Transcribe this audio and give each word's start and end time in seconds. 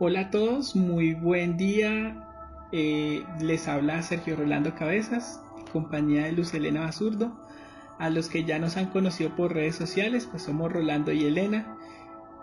Hola 0.00 0.20
a 0.20 0.30
todos, 0.30 0.74
muy 0.74 1.14
buen 1.14 1.56
día. 1.56 2.28
Eh, 2.72 3.24
les 3.40 3.68
habla 3.68 4.02
Sergio 4.02 4.34
Rolando 4.34 4.74
Cabezas, 4.74 5.40
compañía 5.72 6.24
de 6.24 6.32
Luz 6.32 6.52
Elena 6.54 6.80
Basurdo. 6.80 7.38
A 8.00 8.10
los 8.10 8.28
que 8.28 8.42
ya 8.42 8.58
nos 8.58 8.76
han 8.76 8.86
conocido 8.86 9.36
por 9.36 9.54
redes 9.54 9.76
sociales, 9.76 10.26
pues 10.28 10.42
somos 10.42 10.72
Rolando 10.72 11.12
y 11.12 11.24
Elena. 11.24 11.76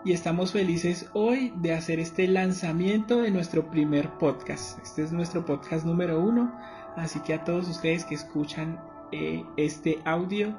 Y 0.06 0.12
estamos 0.12 0.52
felices 0.52 1.10
hoy 1.12 1.52
de 1.56 1.74
hacer 1.74 2.00
este 2.00 2.26
lanzamiento 2.26 3.20
de 3.20 3.30
nuestro 3.30 3.70
primer 3.70 4.08
podcast. 4.18 4.78
Este 4.82 5.02
es 5.02 5.12
nuestro 5.12 5.44
podcast 5.44 5.84
número 5.84 6.18
uno. 6.18 6.50
Así 6.96 7.20
que 7.20 7.34
a 7.34 7.44
todos 7.44 7.68
ustedes 7.68 8.06
que 8.06 8.14
escuchan 8.14 8.80
eh, 9.12 9.44
este 9.58 9.98
audio, 10.06 10.56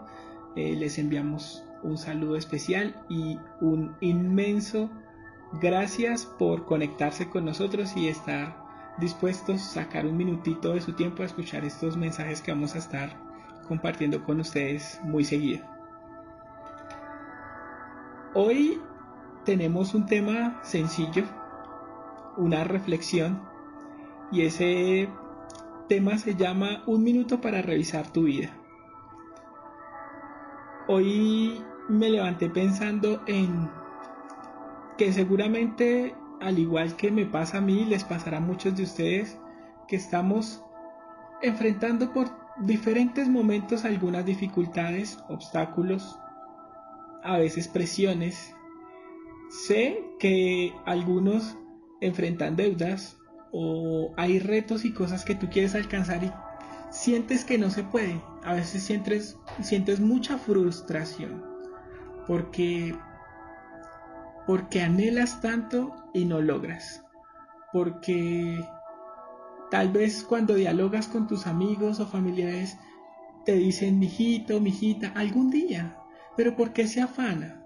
eh, 0.56 0.76
les 0.76 1.00
enviamos 1.00 1.64
un 1.84 1.98
saludo 1.98 2.36
especial 2.36 2.96
y 3.10 3.40
un 3.60 3.96
inmenso 4.02 4.90
gracias 5.60 6.26
por 6.26 6.66
conectarse 6.66 7.30
con 7.30 7.46
nosotros 7.46 7.96
y 7.96 8.08
estar 8.08 8.56
dispuestos 8.98 9.62
a 9.62 9.84
sacar 9.84 10.06
un 10.06 10.18
minutito 10.18 10.74
de 10.74 10.82
su 10.82 10.94
tiempo 10.94 11.24
a 11.24 11.26
escuchar 11.26 11.66
estos 11.66 11.98
mensajes 11.98 12.42
que 12.42 12.52
vamos 12.52 12.76
a 12.76 12.80
estar 12.80 13.16
compartiendo 13.68 14.24
con 14.24 14.40
ustedes 14.40 15.00
muy 15.04 15.24
seguido. 15.24 15.66
Hoy 18.34 18.80
tenemos 19.46 19.94
un 19.94 20.06
tema 20.06 20.60
sencillo, 20.64 21.26
una 22.38 22.64
reflexión 22.64 23.42
y 24.32 24.44
ese 24.44 25.10
tema 25.90 26.18
se 26.18 26.36
llama 26.36 26.84
Un 26.86 27.04
minuto 27.04 27.42
para 27.42 27.62
revisar 27.62 28.08
tu 28.08 28.24
vida. 28.24 28.52
Hoy 30.88 31.62
me 31.92 32.10
levanté 32.10 32.50
pensando 32.50 33.22
en 33.28 33.70
que 34.98 35.12
seguramente, 35.12 36.16
al 36.40 36.58
igual 36.58 36.96
que 36.96 37.12
me 37.12 37.26
pasa 37.26 37.58
a 37.58 37.62
mí, 37.62 37.86
les 37.86 38.04
pasará 38.04 38.38
a 38.38 38.42
muchos 38.42 38.76
de 38.76 38.84
ustedes, 38.84 39.38
que 39.88 39.98
estamos 39.98 40.64
enfrentando 41.42 42.14
por 42.14 42.30
diferentes 42.60 43.28
momentos 43.28 43.86
algunas 43.86 44.26
dificultades, 44.26 45.20
obstáculos, 45.28 46.18
a 47.24 47.38
veces 47.38 47.68
presiones. 47.68 48.56
Sé 49.50 50.02
que 50.20 50.74
algunos 50.86 51.58
enfrentan 52.00 52.56
deudas 52.56 53.18
o 53.52 54.14
hay 54.16 54.40
retos 54.40 54.86
y 54.86 54.94
cosas 54.94 55.26
que 55.26 55.36
tú 55.36 55.50
quieres 55.50 55.76
alcanzar 55.76 56.24
y 56.24 56.32
sientes 56.90 57.44
que 57.44 57.58
no 57.58 57.70
se 57.70 57.84
puede. 57.84 58.22
A 58.44 58.54
veces 58.54 58.84
sientes, 58.84 59.38
sientes 59.62 60.00
mucha 60.00 60.38
frustración 60.38 61.51
porque 62.28 62.96
porque 64.48 64.82
anhelas 64.82 65.40
tanto 65.42 65.96
y 66.14 66.26
no 66.26 66.42
logras. 66.42 67.06
Porque 67.72 68.66
tal 69.70 69.92
vez 69.92 70.24
cuando 70.24 70.56
dialogas 70.56 71.08
con 71.08 71.28
tus 71.28 71.48
amigos 71.48 72.00
o 72.00 72.08
familiares 72.08 72.78
te 73.46 73.54
dicen 73.54 74.00
mijito, 74.00 74.60
mijita, 74.60 75.12
algún 75.16 75.50
día, 75.50 75.98
pero 76.36 76.56
¿por 76.56 76.74
qué 76.74 76.88
se 76.88 77.02
afana? 77.02 77.66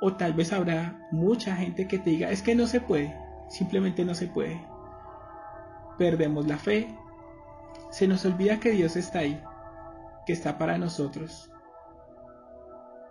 O 0.00 0.14
tal 0.14 0.34
vez 0.34 0.52
habrá 0.52 1.08
mucha 1.10 1.56
gente 1.56 1.86
que 1.88 1.98
te 1.98 2.10
diga, 2.10 2.30
es 2.30 2.42
que 2.42 2.54
no 2.54 2.66
se 2.66 2.80
puede, 2.80 3.16
simplemente 3.48 4.04
no 4.04 4.14
se 4.14 4.26
puede. 4.26 4.60
Perdemos 5.98 6.46
la 6.46 6.58
fe, 6.58 6.88
se 7.90 8.08
nos 8.08 8.24
olvida 8.24 8.60
que 8.60 8.70
Dios 8.70 8.96
está 8.96 9.20
ahí, 9.20 9.40
que 10.26 10.32
está 10.32 10.58
para 10.58 10.78
nosotros, 10.78 11.51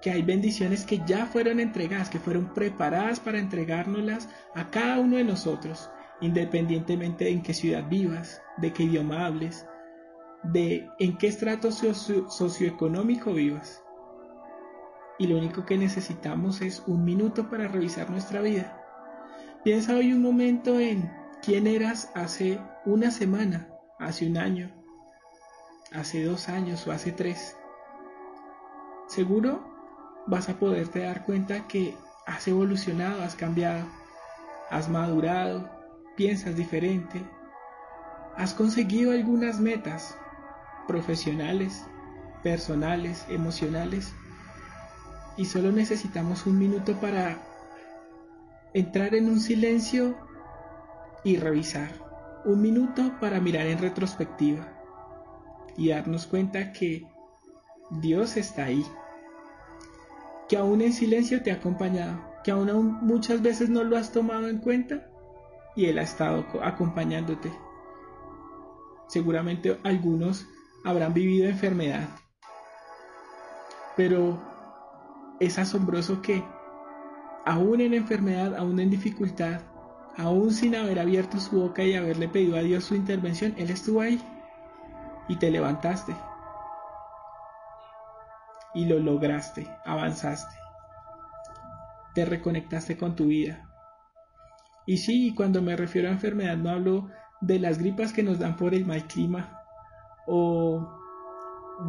que 0.02 0.12
hay 0.12 0.24
bendiciones 0.24 0.84
que 0.84 1.02
ya 1.06 1.26
fueron 1.28 1.60
entregadas, 1.60 2.10
que 2.10 2.20
fueron 2.20 2.54
preparadas 2.54 3.20
para 3.20 3.40
entregárnoslas 3.40 4.28
a 4.56 4.70
cada 4.70 5.00
uno 5.00 5.18
de 5.18 5.24
nosotros, 5.24 5.90
independientemente 6.22 7.26
de 7.26 7.32
en 7.32 7.44
qué 7.44 7.54
ciudad 7.54 7.88
vivas, 7.88 8.42
de 8.58 8.74
qué 8.74 8.84
idioma 8.84 9.26
hables, 9.26 9.68
de 10.44 10.90
en 11.00 11.18
qué 11.18 11.28
estrato 11.28 11.72
socioeconómico 11.72 13.34
vivas. 13.34 13.84
Y 15.20 15.28
lo 15.28 15.38
único 15.38 15.66
que 15.66 15.78
necesitamos 15.78 16.62
es 16.62 16.82
un 16.88 17.04
minuto 17.06 17.50
para 17.50 17.68
revisar 17.68 18.10
nuestra 18.10 18.42
vida. 18.42 18.78
Piensa 19.64 19.96
hoy 19.96 20.14
un 20.14 20.24
momento 20.24 20.80
en 20.80 21.12
quién 21.44 21.68
eras 21.68 22.12
hace 22.16 22.60
una 22.86 23.12
semana, 23.12 23.70
hace 24.00 24.28
un 24.28 24.38
año, 24.38 24.72
hace 25.92 26.24
dos 26.24 26.50
años 26.50 26.88
o 26.88 26.92
hace 26.92 27.12
tres. 27.12 27.56
Seguro 29.08 29.71
vas 30.28 30.50
a 30.50 30.54
poderte 30.56 31.00
dar 31.00 31.24
cuenta 31.24 31.68
que 31.68 31.96
has 32.26 32.48
evolucionado, 32.48 33.24
has 33.24 33.36
cambiado, 33.36 33.86
has 34.70 34.90
madurado, 34.90 35.70
piensas 36.16 36.56
diferente, 36.56 37.22
has 38.38 38.54
conseguido 38.54 39.12
algunas 39.12 39.60
metas 39.60 40.16
profesionales, 40.88 41.86
personales, 42.44 43.26
emocionales, 43.30 44.14
y 45.38 45.46
solo 45.46 45.72
necesitamos 45.72 46.46
un 46.46 46.60
minuto 46.60 46.94
para 47.00 47.38
entrar 48.74 49.16
en 49.16 49.30
un 49.30 49.40
silencio 49.40 50.16
y 51.24 51.38
revisar, 51.38 51.90
un 52.46 52.62
minuto 52.62 53.14
para 53.20 53.40
mirar 53.40 53.68
en 53.68 53.80
retrospectiva 53.80 54.68
y 55.78 55.90
darnos 55.90 56.28
cuenta 56.28 56.72
que 56.72 57.08
Dios 57.92 58.38
está 58.38 58.66
ahí 58.66 58.86
que 60.52 60.58
aún 60.58 60.82
en 60.82 60.92
silencio 60.92 61.42
te 61.42 61.50
ha 61.50 61.56
acompañado, 61.56 62.20
que 62.44 62.52
aún, 62.52 62.98
muchas 63.00 63.42
veces 63.42 63.70
no 63.70 63.86
lo 63.86 63.96
has 63.96 64.12
tomado 64.12 64.50
en 64.50 64.58
cuenta 64.58 65.08
y 65.78 65.86
Él 65.86 65.98
ha 65.98 66.02
estado 66.02 66.46
acompañándote. 66.62 67.50
Seguramente 69.08 69.80
algunos 69.86 70.46
habrán 70.84 71.14
vivido 71.14 71.48
enfermedad, 71.48 72.10
pero 73.96 74.42
es 75.40 75.58
asombroso 75.58 76.22
que 76.22 76.44
aún 77.46 77.80
en 77.80 77.94
enfermedad, 77.94 78.54
aún 78.58 78.78
en 78.82 78.90
dificultad, 78.90 79.62
aún 80.18 80.52
sin 80.52 80.76
haber 80.76 81.00
abierto 81.00 81.40
su 81.40 81.62
boca 81.62 81.86
y 81.86 81.96
haberle 81.96 82.28
pedido 82.28 82.58
a 82.58 82.62
Dios 82.62 82.84
su 82.84 82.96
intervención, 82.96 83.54
Él 83.56 83.70
estuvo 83.70 84.02
ahí 84.02 84.22
y 85.30 85.38
te 85.38 85.50
levantaste 85.50 86.14
y 88.74 88.86
lo 88.86 89.00
lograste, 89.00 89.68
avanzaste. 89.86 90.56
Te 92.14 92.26
reconectaste 92.26 92.98
con 92.98 93.16
tu 93.16 93.28
vida. 93.28 93.70
Y 94.86 94.98
sí, 94.98 95.34
cuando 95.36 95.62
me 95.62 95.76
refiero 95.76 96.10
a 96.10 96.12
enfermedad 96.12 96.58
no 96.58 96.70
hablo 96.70 97.10
de 97.42 97.60
las 97.60 97.80
gripas 97.80 98.14
que 98.14 98.24
nos 98.24 98.40
dan 98.40 98.56
por 98.56 98.74
el 98.74 98.86
mal 98.86 99.08
clima 99.08 99.62
o 100.28 101.00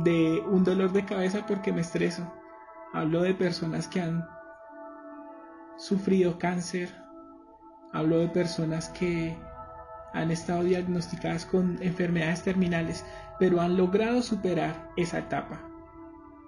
de 0.04 0.40
un 0.46 0.64
dolor 0.64 0.92
de 0.92 1.04
cabeza 1.04 1.46
porque 1.46 1.72
me 1.72 1.80
estreso. 1.80 2.32
Hablo 2.92 3.22
de 3.22 3.34
personas 3.34 3.88
que 3.88 4.00
han 4.00 4.26
sufrido 5.76 6.38
cáncer. 6.38 6.94
Hablo 7.92 8.18
de 8.18 8.28
personas 8.28 8.88
que 8.90 9.36
han 10.12 10.30
estado 10.30 10.62
diagnosticadas 10.62 11.46
con 11.46 11.82
enfermedades 11.82 12.42
terminales, 12.42 13.04
pero 13.38 13.60
han 13.60 13.76
logrado 13.76 14.22
superar 14.22 14.90
esa 14.96 15.18
etapa 15.18 15.71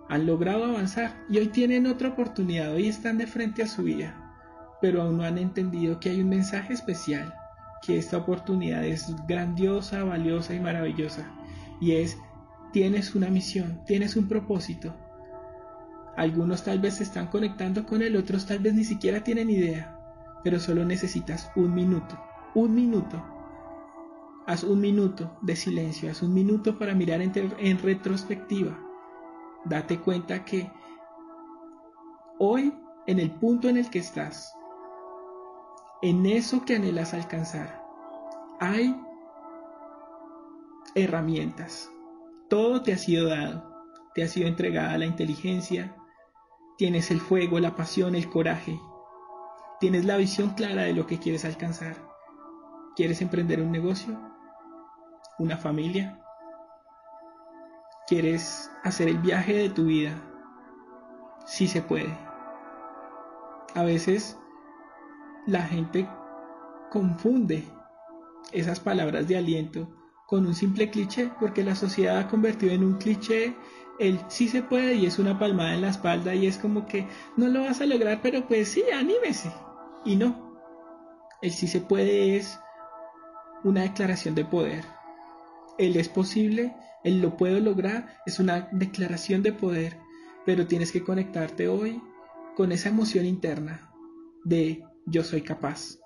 han 0.08 0.26
logrado 0.26 0.64
avanzar 0.64 1.24
y 1.28 1.38
hoy 1.38 1.48
tienen 1.48 1.86
otra 1.86 2.10
oportunidad, 2.10 2.72
hoy 2.72 2.88
están 2.88 3.18
de 3.18 3.26
frente 3.26 3.62
a 3.62 3.66
su 3.66 3.82
vida, 3.82 4.14
pero 4.80 5.02
aún 5.02 5.18
no 5.18 5.24
han 5.24 5.38
entendido 5.38 5.98
que 5.98 6.10
hay 6.10 6.20
un 6.20 6.28
mensaje 6.28 6.74
especial, 6.74 7.34
que 7.82 7.98
esta 7.98 8.18
oportunidad 8.18 8.84
es 8.84 9.14
grandiosa, 9.26 10.04
valiosa 10.04 10.54
y 10.54 10.60
maravillosa, 10.60 11.30
y 11.80 11.92
es, 11.92 12.18
tienes 12.72 13.14
una 13.14 13.28
misión, 13.28 13.80
tienes 13.86 14.16
un 14.16 14.28
propósito. 14.28 14.94
Algunos 16.16 16.62
tal 16.62 16.78
vez 16.78 16.94
se 16.94 17.02
están 17.02 17.26
conectando 17.28 17.86
con 17.86 18.02
él, 18.02 18.16
otros 18.16 18.46
tal 18.46 18.58
vez 18.60 18.74
ni 18.74 18.84
siquiera 18.84 19.24
tienen 19.24 19.50
idea, 19.50 19.98
pero 20.44 20.60
solo 20.60 20.84
necesitas 20.84 21.50
un 21.56 21.74
minuto, 21.74 22.18
un 22.54 22.74
minuto. 22.74 23.24
Haz 24.46 24.62
un 24.62 24.80
minuto 24.80 25.38
de 25.40 25.56
silencio, 25.56 26.10
haz 26.10 26.22
un 26.22 26.34
minuto 26.34 26.78
para 26.78 26.94
mirar 26.94 27.22
en, 27.22 27.78
retrospectiva 27.78 28.83
date 29.64 29.98
cuenta 30.00 30.44
que 30.44 30.70
hoy 32.38 32.74
en 33.06 33.18
el 33.18 33.30
punto 33.30 33.68
en 33.68 33.76
el 33.76 33.90
que 33.90 33.98
estás, 33.98 34.54
en 36.02 36.26
eso 36.26 36.64
que 36.64 36.76
anhelas 36.76 37.14
alcanzar, 37.14 37.82
hay 38.60 38.98
herramientas. 40.94 41.90
Todo 42.48 42.82
te 42.82 42.92
ha 42.92 42.98
sido 42.98 43.28
dado, 43.28 43.64
te 44.14 44.22
ha 44.22 44.28
sido 44.28 44.48
entregada 44.48 44.98
la 44.98 45.06
inteligencia, 45.06 45.96
tienes 46.76 47.10
el 47.10 47.20
fuego, 47.20 47.58
la 47.58 47.74
pasión, 47.74 48.14
el 48.14 48.28
coraje, 48.28 48.78
tienes 49.80 50.04
la 50.04 50.16
visión 50.16 50.50
clara 50.50 50.82
de 50.82 50.92
lo 50.92 51.06
que 51.06 51.18
quieres 51.18 51.44
alcanzar. 51.44 51.96
¿Quieres 52.96 53.20
emprender 53.22 53.60
un 53.60 53.72
negocio? 53.72 54.20
¿Una 55.38 55.56
familia? 55.56 56.23
¿Quieres 58.06 58.70
hacer 58.82 59.08
el 59.08 59.18
viaje 59.18 59.54
de 59.54 59.70
tu 59.70 59.86
vida? 59.86 60.12
Sí 61.46 61.66
se 61.66 61.82
puede. 61.82 62.16
A 63.74 63.82
veces 63.82 64.38
la 65.46 65.62
gente 65.62 66.08
confunde 66.90 67.64
esas 68.52 68.80
palabras 68.80 69.26
de 69.26 69.36
aliento 69.36 69.88
con 70.26 70.46
un 70.46 70.54
simple 70.54 70.90
cliché, 70.90 71.30
porque 71.40 71.64
la 71.64 71.74
sociedad 71.74 72.18
ha 72.18 72.28
convertido 72.28 72.72
en 72.72 72.84
un 72.84 72.98
cliché 72.98 73.56
el 73.98 74.18
sí 74.28 74.48
se 74.48 74.62
puede 74.62 74.94
y 74.94 75.06
es 75.06 75.18
una 75.18 75.38
palmada 75.38 75.74
en 75.74 75.82
la 75.82 75.90
espalda 75.90 76.34
y 76.34 76.46
es 76.46 76.58
como 76.58 76.86
que 76.86 77.06
no 77.36 77.48
lo 77.48 77.62
vas 77.62 77.80
a 77.80 77.86
lograr, 77.86 78.20
pero 78.22 78.46
pues 78.46 78.68
sí, 78.68 78.82
anímese. 78.92 79.52
Y 80.04 80.16
no, 80.16 80.58
el 81.42 81.52
sí 81.52 81.68
se 81.68 81.80
puede 81.80 82.36
es 82.36 82.58
una 83.62 83.82
declaración 83.82 84.34
de 84.34 84.44
poder. 84.44 84.84
El 85.78 85.96
es 85.96 86.08
posible, 86.08 86.74
el 87.04 87.20
lo 87.20 87.36
puedo 87.36 87.60
lograr, 87.60 88.16
es 88.26 88.40
una 88.40 88.68
declaración 88.72 89.42
de 89.42 89.52
poder, 89.52 89.98
pero 90.44 90.66
tienes 90.66 90.90
que 90.90 91.04
conectarte 91.04 91.68
hoy 91.68 92.02
con 92.56 92.72
esa 92.72 92.88
emoción 92.88 93.26
interna 93.26 93.90
de 94.44 94.82
yo 95.06 95.22
soy 95.22 95.42
capaz, 95.42 95.98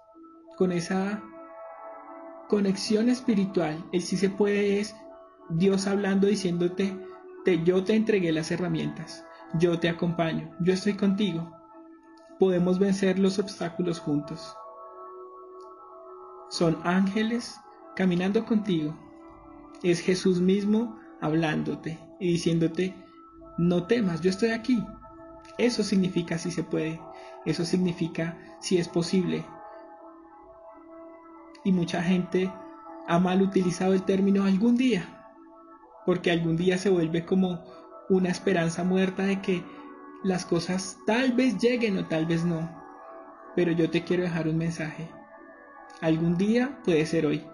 con 0.57 0.73
esa 0.73 1.23
conexión 2.49 3.09
espiritual. 3.09 3.85
El 3.93 4.03
sí 4.03 4.17
se 4.17 4.29
puede 4.29 4.81
es 4.81 4.95
Dios 5.51 5.87
hablando 5.87 6.27
diciéndote, 6.27 6.99
te, 7.45 7.63
yo 7.63 7.85
te 7.85 7.95
entregué 7.95 8.33
las 8.33 8.51
herramientas, 8.51 9.25
yo 9.55 9.79
te 9.79 9.89
acompaño, 9.89 10.55
yo 10.61 10.73
estoy 10.73 10.95
contigo. 10.95 11.55
Podemos 12.39 12.79
vencer 12.79 13.19
los 13.19 13.39
obstáculos 13.39 14.01
juntos. 14.01 14.57
Son 16.51 16.79
ángeles 16.85 17.57
caminando 17.95 18.45
contigo. 18.45 18.97
Es 19.83 20.01
Jesús 20.01 20.41
mismo 20.41 20.99
hablándote 21.21 21.99
y 22.21 22.33
diciéndote, 22.33 22.95
no 23.59 23.87
temas, 23.87 24.21
yo 24.21 24.31
estoy 24.31 24.51
aquí. 24.51 24.83
Eso 25.57 25.83
significa 25.83 26.39
si 26.39 26.51
se 26.51 26.63
puede, 26.63 27.01
eso 27.45 27.65
significa 27.65 28.39
si 28.61 28.79
es 28.79 28.89
posible, 28.89 29.45
y 31.65 31.73
mucha 31.73 32.03
gente 32.03 32.51
ha 33.07 33.19
mal 33.19 33.43
utilizado 33.43 33.93
el 33.93 34.03
término 34.03 34.45
algún 34.45 34.77
día, 34.77 35.33
porque 36.07 36.31
algún 36.31 36.57
día 36.57 36.79
se 36.79 36.91
vuelve 36.91 37.25
como 37.25 37.63
una 38.09 38.31
esperanza 38.31 38.85
muerta 38.85 39.25
de 39.25 39.43
que 39.43 39.63
las 40.25 40.47
cosas 40.47 40.99
tal 41.07 41.33
vez 41.33 41.59
lleguen 41.59 41.99
o 41.99 42.07
tal 42.07 42.27
vez 42.27 42.45
no. 42.45 42.71
Pero 43.55 43.73
yo 43.73 43.91
te 43.91 44.05
quiero 44.05 44.23
dejar 44.23 44.49
un 44.49 44.57
mensaje. 44.57 45.11
Algún 46.01 46.37
día 46.39 46.79
puede 46.85 47.05
ser 47.07 47.27
hoy. 47.27 47.45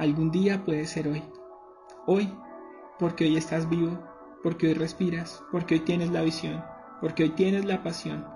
Algún 0.00 0.30
día 0.30 0.64
puede 0.64 0.86
ser 0.86 1.08
hoy. 1.08 1.22
Hoy, 2.06 2.32
porque 2.98 3.24
hoy 3.24 3.36
estás 3.36 3.68
vivo, 3.68 3.98
porque 4.42 4.68
hoy 4.68 4.72
respiras, 4.72 5.44
porque 5.52 5.74
hoy 5.74 5.80
tienes 5.80 6.10
la 6.10 6.22
visión, 6.22 6.64
porque 7.02 7.24
hoy 7.24 7.28
tienes 7.28 7.66
la 7.66 7.82
pasión. 7.82 8.26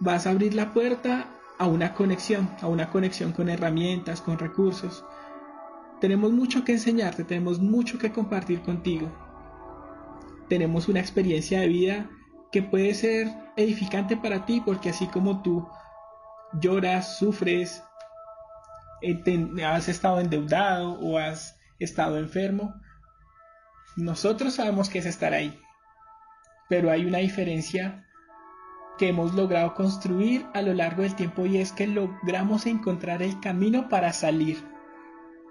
vas 0.00 0.26
a 0.26 0.30
abrir 0.30 0.52
la 0.54 0.74
puerta 0.74 1.28
a 1.56 1.66
una 1.68 1.94
conexión, 1.94 2.50
a 2.60 2.66
una 2.66 2.90
conexión 2.90 3.32
con 3.32 3.48
herramientas, 3.48 4.20
con 4.20 4.38
recursos. 4.38 5.04
Tenemos 6.00 6.32
mucho 6.32 6.64
que 6.64 6.72
enseñarte, 6.72 7.22
tenemos 7.22 7.60
mucho 7.60 7.96
que 7.98 8.12
compartir 8.12 8.60
contigo. 8.62 9.08
Tenemos 10.48 10.88
una 10.88 10.98
experiencia 10.98 11.60
de 11.60 11.68
vida 11.68 12.10
que 12.50 12.60
puede 12.62 12.92
ser 12.94 13.28
edificante 13.56 14.16
para 14.16 14.44
ti 14.44 14.60
porque 14.60 14.90
así 14.90 15.06
como 15.06 15.42
tú 15.42 15.66
lloras, 16.60 17.18
sufres, 17.18 17.84
eh, 19.00 19.64
has 19.64 19.88
estado 19.88 20.18
endeudado 20.18 20.94
o 20.94 21.18
has 21.18 21.56
estado 21.78 22.18
enfermo, 22.18 22.74
nosotros 23.96 24.54
sabemos 24.54 24.90
que 24.90 24.98
es 24.98 25.06
estar 25.06 25.32
ahí. 25.32 25.56
Pero 26.68 26.90
hay 26.90 27.04
una 27.04 27.18
diferencia 27.18 28.05
que 28.98 29.08
hemos 29.08 29.34
logrado 29.34 29.74
construir 29.74 30.46
a 30.54 30.62
lo 30.62 30.72
largo 30.74 31.02
del 31.02 31.14
tiempo 31.14 31.46
y 31.46 31.58
es 31.58 31.72
que 31.72 31.86
logramos 31.86 32.66
encontrar 32.66 33.22
el 33.22 33.38
camino 33.40 33.88
para 33.88 34.12
salir. 34.12 34.62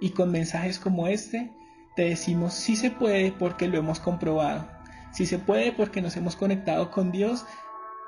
Y 0.02 0.12
con 0.12 0.32
mensajes 0.32 0.80
como 0.80 1.08
este 1.08 1.52
te 1.96 2.04
decimos 2.04 2.54
si 2.54 2.76
se 2.76 2.92
puede 2.92 3.32
porque 3.32 3.68
lo 3.68 3.78
hemos 3.78 4.00
comprobado. 4.00 4.68
Si 5.12 5.26
se 5.26 5.40
puede 5.40 5.72
porque 5.72 6.02
nos 6.02 6.18
hemos 6.18 6.36
conectado 6.36 6.92
con 6.92 7.12
Dios 7.12 7.46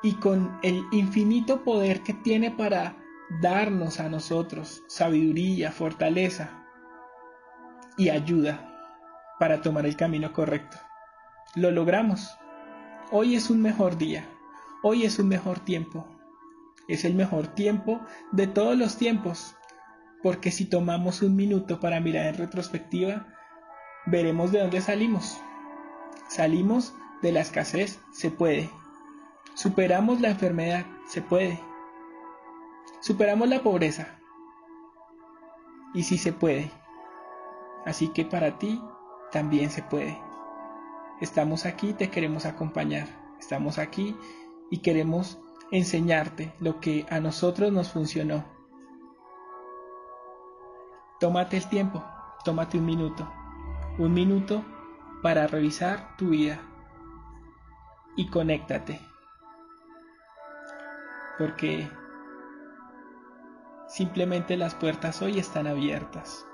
y 0.04 0.14
con 0.16 0.60
el 0.64 0.84
infinito 0.92 1.64
poder 1.64 2.02
que 2.02 2.14
tiene 2.14 2.52
para 2.52 2.98
darnos 3.42 4.00
a 4.00 4.10
nosotros 4.10 4.84
sabiduría, 4.88 5.72
fortaleza 5.72 6.66
y 7.98 8.10
ayuda 8.10 8.74
para 9.40 9.62
tomar 9.62 9.86
el 9.86 9.96
camino 9.96 10.34
correcto. 10.34 10.78
Lo 11.56 11.72
logramos. 11.72 12.38
Hoy 13.12 13.36
es 13.36 13.50
un 13.50 13.62
mejor 13.62 13.98
día. 13.98 14.26
Hoy 14.84 15.04
es 15.06 15.18
un 15.18 15.28
mejor 15.28 15.60
tiempo. 15.60 16.08
Es 16.88 17.04
el 17.04 17.16
mejor 17.16 17.48
tiempo 17.48 18.00
de 18.32 18.48
todos 18.48 18.78
los 18.78 18.98
tiempos. 18.98 19.56
Porque 20.22 20.52
si 20.52 20.66
tomamos 20.66 21.22
un 21.22 21.36
minuto 21.36 21.80
para 21.80 22.00
mirar 22.00 22.28
en 22.28 22.36
retrospectiva, 22.36 23.28
veremos 24.06 24.52
de 24.52 24.60
dónde 24.60 24.82
salimos. 24.82 25.42
Salimos 26.30 26.94
de 27.22 27.32
la 27.32 27.42
escasez, 27.42 28.00
se 28.12 28.30
puede. 28.30 28.70
Superamos 29.56 30.22
la 30.22 30.30
enfermedad, 30.30 30.86
se 31.08 31.22
puede. 31.22 31.60
Superamos 33.00 33.50
la 33.50 33.64
pobreza. 33.64 34.20
Y 35.94 36.04
sí 36.04 36.18
se 36.18 36.34
puede. 36.34 36.72
Así 37.86 38.10
que 38.10 38.26
para 38.26 38.60
ti 38.60 38.82
también 39.32 39.72
se 39.72 39.82
puede. 39.82 40.20
Estamos 41.20 41.66
aquí, 41.66 41.94
te 41.94 42.10
queremos 42.10 42.46
acompañar. 42.46 43.08
Estamos 43.40 43.80
aquí 43.80 44.16
y 44.70 44.80
queremos 44.80 45.40
enseñarte 45.72 46.54
lo 46.60 46.80
que 46.80 47.06
a 47.10 47.20
nosotros 47.20 47.72
nos 47.72 47.92
funcionó. 47.92 48.46
Tómate 51.20 51.58
el 51.58 51.68
tiempo, 51.68 52.04
tómate 52.44 52.78
un 52.78 52.86
minuto. 52.86 53.28
Un 53.98 54.14
minuto 54.14 54.64
para 55.24 55.48
revisar 55.48 56.16
tu 56.18 56.30
vida 56.30 56.62
y 58.16 58.30
conéctate. 58.30 59.00
Porque 61.40 61.90
simplemente 63.88 64.58
las 64.58 64.76
puertas 64.76 65.22
hoy 65.22 65.40
están 65.40 65.68
abiertas. 65.68 66.46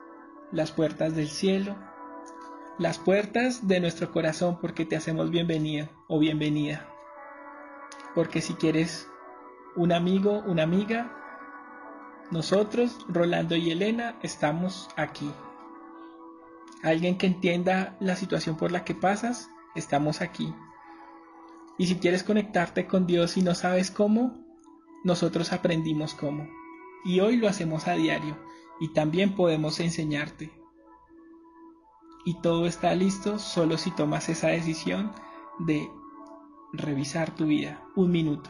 Las 0.52 0.72
puertas 0.72 1.16
del 1.16 1.28
cielo, 1.28 1.76
las 2.78 3.00
puertas 3.00 3.68
de 3.68 3.80
nuestro 3.80 4.12
corazón 4.12 4.60
porque 4.62 4.86
te 4.86 4.96
hacemos 4.96 5.30
bienvenida 5.30 5.90
o 6.08 6.20
bienvenida. 6.20 6.93
Porque 8.16 8.42
si 8.42 8.54
quieres 8.54 9.08
un 9.76 9.92
amigo, 9.92 10.44
una 10.46 10.64
amiga, 10.64 11.12
nosotros, 12.32 13.06
Rolando 13.08 13.56
y 13.56 13.72
Elena, 13.72 14.18
estamos 14.22 14.90
aquí. 14.96 15.32
alguien 16.82 17.18
que 17.18 17.28
entienda 17.28 17.96
la 18.02 18.16
situación 18.18 18.58
por 18.58 18.72
la 18.72 18.84
que 18.84 18.94
pasas, 18.94 19.50
estamos 19.74 20.20
aquí. 20.22 20.54
Y 21.78 21.88
si 21.88 21.96
quieres 21.96 22.24
conectarte 22.24 22.88
con 22.88 23.08
Dios 23.08 23.38
y 23.38 23.42
no 23.42 23.56
sabes 23.56 23.90
cómo, 23.90 24.44
nosotros 25.04 25.54
aprendimos 25.54 26.14
cómo. 26.14 26.50
Y 27.06 27.20
hoy 27.20 27.38
lo 27.38 27.48
hacemos 27.48 27.88
a 27.88 27.94
diario 27.94 28.38
y 28.80 28.90
también 28.94 29.36
podemos 29.36 29.80
enseñarte. 29.80 30.52
Y 32.26 32.40
todo 32.42 32.68
está 32.68 32.94
listo 32.96 33.40
solo 33.40 33.78
si 33.78 33.92
tomas 33.92 34.30
esa 34.30 34.48
decisión 34.48 35.12
de 35.60 35.90
revisar 36.74 37.36
tu 37.36 37.46
vida 37.46 37.82
un 37.96 38.12
minuto 38.12 38.50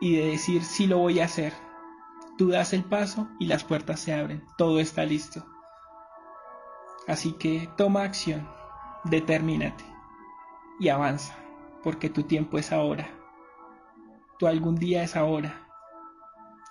y 0.00 0.16
de 0.16 0.26
decir 0.26 0.62
si 0.62 0.86
lo 0.86 0.98
voy 0.98 1.20
a 1.20 1.24
hacer. 1.24 1.54
Tú 2.36 2.48
das 2.48 2.74
el 2.74 2.84
paso 2.84 3.28
y 3.40 3.46
las 3.46 3.64
puertas 3.64 3.98
se 4.00 4.12
abren, 4.14 4.44
todo 4.58 4.78
está 4.78 5.04
listo. 5.04 5.44
Así 7.08 7.32
que 7.32 7.70
toma 7.76 8.02
acción, 8.02 8.46
determínate 9.04 9.84
y 10.78 10.90
avanza, 10.90 11.34
porque 11.82 12.10
tu 12.10 12.24
tiempo 12.24 12.58
es 12.58 12.72
ahora. 12.72 13.08
Tu 14.38 14.46
algún 14.46 14.76
día 14.76 15.02
es 15.02 15.16
ahora. 15.16 15.66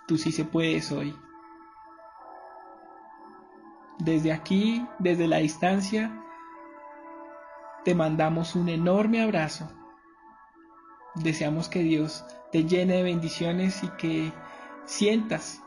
Tú 0.08 0.18
sí 0.18 0.32
se 0.32 0.46
puedes 0.46 0.92
hoy. 0.92 1.16
Desde 3.98 4.34
aquí, 4.34 4.86
desde 5.00 5.28
la 5.28 5.38
distancia, 5.38 6.22
te 7.84 7.96
mandamos 7.96 8.56
un 8.56 8.70
enorme 8.70 9.24
abrazo. 9.24 9.72
Deseamos 11.16 11.70
que 11.70 11.80
Dios 11.80 12.26
te 12.52 12.66
llene 12.66 12.98
de 12.98 13.04
bendiciones 13.04 13.84
y 13.84 13.90
que 13.90 14.34
sientas 14.86 15.62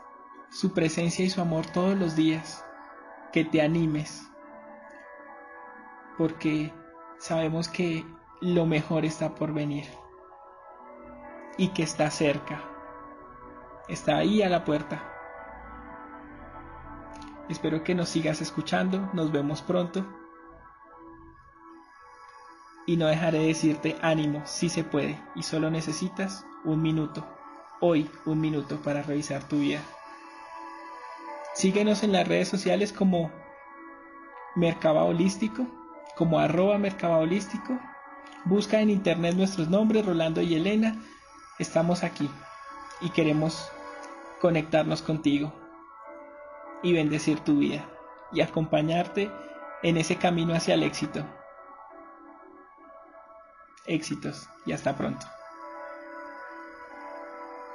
su 0.51 0.73
presencia 0.73 1.25
y 1.25 1.29
su 1.29 1.41
amor 1.41 1.65
todos 1.67 1.97
los 1.97 2.15
días, 2.15 2.63
que 3.31 3.45
te 3.45 3.61
animes, 3.61 4.27
porque 6.17 6.73
sabemos 7.17 7.67
que 7.67 8.05
lo 8.41 8.65
mejor 8.65 9.05
está 9.05 9.35
por 9.35 9.53
venir 9.53 9.85
y 11.57 11.69
que 11.69 11.83
está 11.83 12.09
cerca, 12.09 12.63
está 13.87 14.17
ahí 14.17 14.41
a 14.41 14.49
la 14.49 14.65
puerta. 14.65 15.03
Espero 17.49 17.83
que 17.83 17.95
nos 17.95 18.09
sigas 18.09 18.41
escuchando, 18.41 19.09
nos 19.13 19.31
vemos 19.31 19.61
pronto 19.61 20.05
y 22.85 22.97
no 22.97 23.07
dejaré 23.07 23.39
de 23.39 23.47
decirte 23.47 23.97
ánimo, 24.01 24.41
si 24.45 24.69
se 24.69 24.83
puede 24.83 25.19
y 25.35 25.43
solo 25.43 25.69
necesitas 25.69 26.45
un 26.63 26.81
minuto, 26.81 27.25
hoy 27.79 28.09
un 28.25 28.41
minuto 28.41 28.77
para 28.77 29.03
revisar 29.03 29.43
tu 29.43 29.59
vida. 29.59 29.81
Síguenos 31.53 32.03
en 32.03 32.13
las 32.13 32.27
redes 32.27 32.47
sociales 32.47 32.93
como 32.93 33.31
Mercaba 34.55 35.03
Holístico, 35.03 35.67
como 36.15 36.39
arroba 36.39 36.77
Mercaba 36.77 37.17
Holístico. 37.17 37.77
Busca 38.45 38.79
en 38.79 38.89
internet 38.89 39.35
nuestros 39.35 39.69
nombres, 39.69 40.05
Rolando 40.05 40.41
y 40.41 40.55
Elena. 40.55 40.95
Estamos 41.59 42.03
aquí 42.03 42.29
y 43.01 43.09
queremos 43.09 43.69
conectarnos 44.39 45.01
contigo 45.01 45.53
y 46.81 46.93
bendecir 46.93 47.39
tu 47.41 47.59
vida 47.59 47.85
y 48.31 48.41
acompañarte 48.41 49.29
en 49.83 49.97
ese 49.97 50.15
camino 50.15 50.53
hacia 50.53 50.75
el 50.75 50.83
éxito. 50.83 51.25
Éxitos 53.89 54.47
y 54.65 54.71
hasta 54.71 54.95
pronto. 54.95 55.25